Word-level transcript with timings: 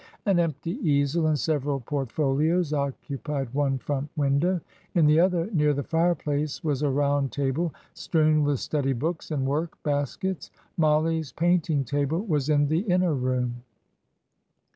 An 0.25 0.39
empty 0.39 0.79
easel 0.81 1.27
and 1.27 1.37
several 1.37 1.79
portfolios 1.79 2.73
occupied 2.73 3.53
one 3.53 3.77
front 3.77 4.09
window; 4.17 4.59
in 4.95 5.05
the 5.05 5.19
other, 5.19 5.47
near 5.53 5.75
the 5.75 5.83
fireplace, 5.83 6.63
was 6.63 6.81
a 6.81 6.89
round 6.89 7.31
table, 7.31 7.71
strewn 7.93 8.43
with 8.43 8.59
study 8.59 8.93
books 8.93 9.29
and 9.29 9.45
work 9.45 9.77
baskets. 9.83 10.49
Mollie's 10.75 11.31
painting 11.33 11.83
table 11.83 12.21
was 12.25 12.49
in 12.49 12.65
the 12.65 12.79
inner 12.79 13.13
room. 13.13 13.57